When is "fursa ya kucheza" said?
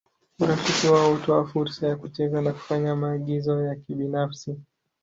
1.47-2.41